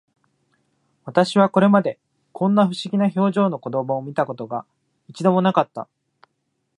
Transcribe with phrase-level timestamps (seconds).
[1.05, 1.99] 私はこれまで、
[2.31, 4.65] こんな不思議な表情の子供を見た事が、
[5.07, 5.87] 一度も無かった